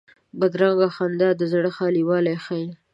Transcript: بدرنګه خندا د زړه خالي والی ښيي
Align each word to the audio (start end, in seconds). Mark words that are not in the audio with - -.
بدرنګه 0.39 0.87
خندا 0.95 1.29
د 1.35 1.41
زړه 1.51 1.69
خالي 1.77 2.03
والی 2.09 2.35
ښيي 2.45 2.69